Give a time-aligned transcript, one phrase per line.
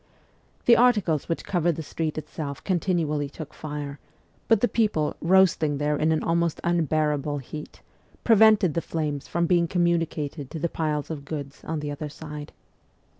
[0.65, 3.99] The articles which covered the street itself continually took fire,
[4.47, 7.81] but the people, roasting there in an almost unbearable heat,
[8.23, 12.51] prevented the flames from being communicated to the piles of goods on the other side.